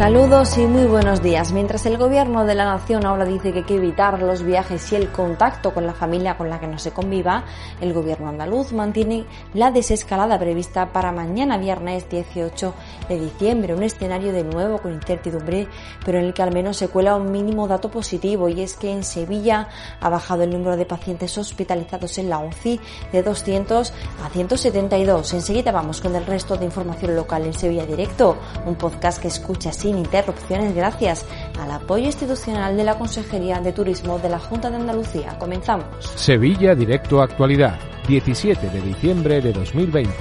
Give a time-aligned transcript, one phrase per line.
[0.00, 1.52] Saludos y muy buenos días.
[1.52, 4.96] Mientras el gobierno de la nación ahora dice que hay que evitar los viajes y
[4.96, 7.44] el contacto con la familia con la que no se conviva,
[7.82, 12.72] el gobierno andaluz mantiene la desescalada prevista para mañana viernes 18
[13.10, 15.68] de diciembre, un escenario de nuevo con incertidumbre,
[16.02, 18.90] pero en el que al menos se cuela un mínimo dato positivo y es que
[18.90, 19.68] en Sevilla
[20.00, 22.80] ha bajado el número de pacientes hospitalizados en la UCI
[23.12, 23.92] de 200
[24.24, 25.34] a 172.
[25.34, 29.70] Enseguida vamos con el resto de información local en Sevilla Directo, un podcast que escucha
[29.90, 31.26] sin interrupciones gracias
[31.58, 35.36] al apoyo institucional de la Consejería de Turismo de la Junta de Andalucía.
[35.38, 35.84] Comenzamos.
[36.14, 40.12] Sevilla Directo Actualidad, 17 de diciembre de 2020,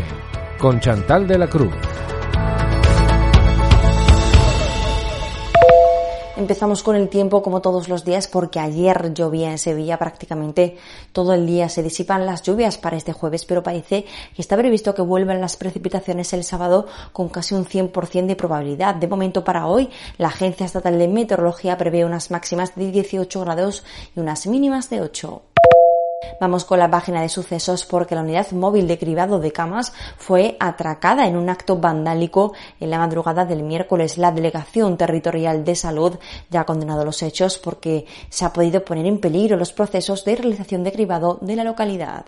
[0.57, 1.75] con Chantal de la Cruz.
[6.39, 10.77] Empezamos con el tiempo como todos los días porque ayer llovía en Sevilla prácticamente
[11.11, 11.67] todo el día.
[11.67, 15.57] Se disipan las lluvias para este jueves, pero parece que está previsto que vuelvan las
[15.57, 18.95] precipitaciones el sábado con casi un 100% de probabilidad.
[18.95, 23.83] De momento para hoy, la Agencia Estatal de Meteorología prevé unas máximas de 18 grados
[24.15, 25.41] y unas mínimas de 8.
[26.39, 30.55] Vamos con la página de sucesos porque la unidad móvil de cribado de camas fue
[30.59, 34.17] atracada en un acto vandálico en la madrugada del miércoles.
[34.17, 36.17] La Delegación Territorial de Salud
[36.49, 40.37] ya ha condenado los hechos porque se ha podido poner en peligro los procesos de
[40.37, 42.25] realización de cribado de la localidad.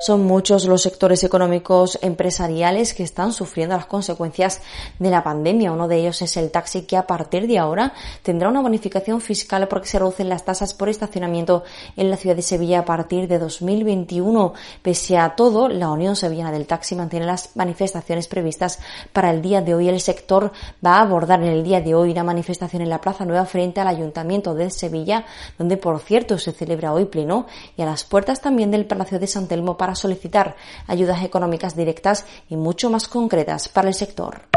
[0.00, 4.60] Son muchos los sectores económicos empresariales que están sufriendo las consecuencias
[4.98, 5.72] de la pandemia.
[5.72, 9.66] Uno de ellos es el taxi que a partir de ahora tendrá una bonificación fiscal
[9.68, 11.64] porque se reducen las tasas por estacionamiento
[11.96, 14.52] en la ciudad de Sevilla a partir de 2021.
[14.82, 18.78] Pese a todo, la Unión Sevillana del Taxi mantiene las manifestaciones previstas
[19.12, 19.88] para el día de hoy.
[19.88, 20.52] El sector
[20.84, 23.80] va a abordar en el día de hoy una manifestación en la Plaza Nueva frente
[23.80, 25.24] al Ayuntamiento de Sevilla,
[25.58, 29.26] donde por cierto se celebra hoy pleno, y a las puertas también del Palacio de
[29.26, 30.54] San Telmo para solicitar
[30.86, 34.55] ayudas económicas directas y mucho más concretas para el sector.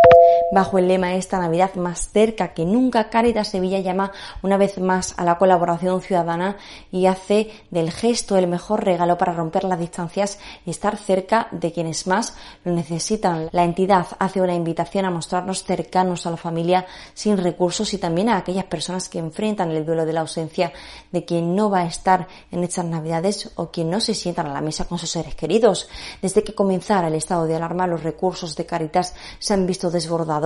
[0.52, 4.12] Bajo el lema Esta Navidad más cerca que nunca, Caritas Sevilla llama
[4.42, 6.58] una vez más a la colaboración ciudadana
[6.92, 11.72] y hace del gesto el mejor regalo para romper las distancias y estar cerca de
[11.72, 13.50] quienes más lo necesitan.
[13.52, 18.30] La entidad hace una invitación a mostrarnos cercanos a la familia sin recursos y también
[18.30, 20.74] a aquellas personas que enfrentan el duelo de la ausencia
[21.12, 24.54] de quien no va a estar en estas Navidades o quien no se sientan a
[24.54, 25.88] la mesa con sus seres queridos.
[26.24, 30.39] Desde que comenzara el estado de alarma, los recursos de Caritas se han visto desbordados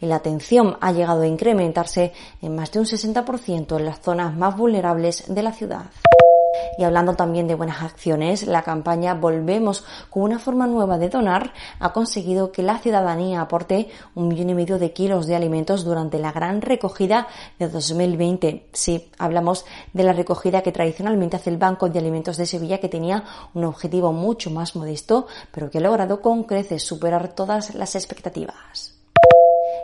[0.00, 4.34] y la atención ha llegado a incrementarse en más de un 60% en las zonas
[4.34, 5.86] más vulnerables de la ciudad.
[6.78, 11.52] Y hablando también de buenas acciones, la campaña Volvemos con una forma nueva de donar
[11.78, 16.18] ha conseguido que la ciudadanía aporte un millón y medio de kilos de alimentos durante
[16.18, 17.28] la gran recogida
[17.58, 18.68] de 2020.
[18.72, 22.88] Sí, hablamos de la recogida que tradicionalmente hace el Banco de Alimentos de Sevilla que
[22.88, 23.24] tenía
[23.54, 28.89] un objetivo mucho más modesto, pero que ha logrado con creces superar todas las expectativas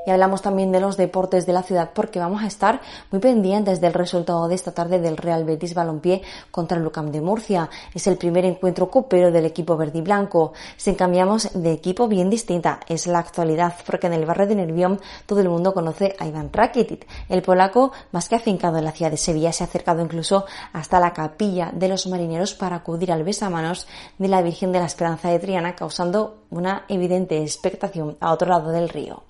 [0.07, 2.81] y hablamos también de los deportes de la ciudad porque vamos a estar
[3.11, 7.21] muy pendientes del resultado de esta tarde del Real Betis Balompié contra el Lucam de
[7.21, 7.69] Murcia.
[7.93, 10.53] Es el primer encuentro copero del equipo verde y blanco.
[10.77, 15.01] Si cambiamos de equipo bien distinta, es la actualidad porque en el barrio de Nervión
[15.27, 17.07] todo el mundo conoce a Iván Rakitic.
[17.29, 21.01] El polaco, más que afincado en la ciudad de Sevilla, se ha acercado incluso hasta
[21.01, 23.89] la capilla de los marineros para acudir al besamanos
[24.19, 28.71] de la Virgen de la Esperanza de Triana, causando una evidente expectación a otro lado
[28.71, 29.25] del río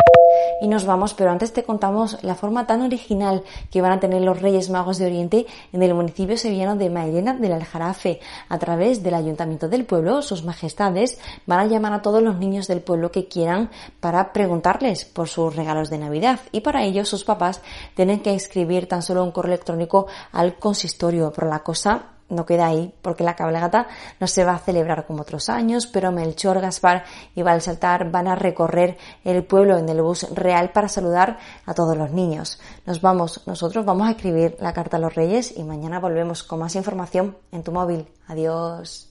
[0.61, 4.23] y nos vamos, pero antes te contamos la forma tan original que van a tener
[4.23, 8.21] los Reyes Magos de Oriente en el municipio sevillano de Mairena del Aljarafe.
[8.49, 12.67] A través del Ayuntamiento del pueblo, sus majestades van a llamar a todos los niños
[12.67, 13.71] del pueblo que quieran
[14.01, 16.41] para preguntarles por sus regalos de Navidad.
[16.53, 17.61] Y para ello sus papás
[17.95, 22.67] tienen que escribir tan solo un correo electrónico al consistorio, pero la cosa no queda
[22.67, 23.87] ahí, porque la cabalgata
[24.21, 28.35] no se va a celebrar como otros años, pero Melchor, Gaspar y Valsaltar van a
[28.35, 32.61] recorrer el pueblo en el bus real para saludar a todos los niños.
[32.85, 36.61] Nos vamos, nosotros vamos a escribir la carta a los reyes y mañana volvemos con
[36.61, 38.07] más información en tu móvil.
[38.29, 39.09] Adiós.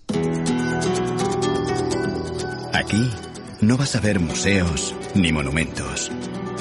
[2.73, 3.09] Aquí
[3.62, 6.12] no vas a ver museos ni monumentos.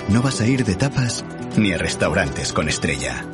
[0.09, 1.25] No vas a ir de tapas
[1.56, 3.25] ni a restaurantes con estrella.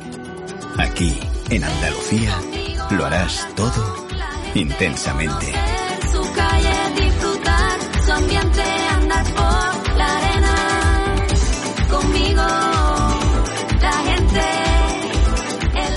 [0.77, 1.19] Aquí,
[1.49, 2.35] en Andalucía,
[2.89, 4.07] lo harás todo
[4.55, 5.53] intensamente.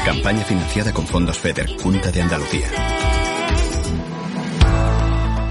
[0.04, 2.68] Campaña financiada con fondos FEDER, Junta de Andalucía.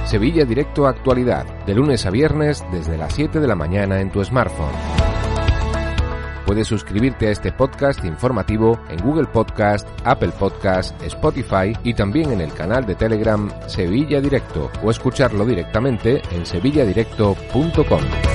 [0.06, 4.24] Sevilla Directo Actualidad, de lunes a viernes desde las 7 de la mañana en tu
[4.24, 5.03] smartphone.
[6.45, 12.42] Puedes suscribirte a este podcast informativo en Google Podcast, Apple Podcast, Spotify y también en
[12.42, 18.33] el canal de Telegram Sevilla Directo o escucharlo directamente en sevilladirecto.com.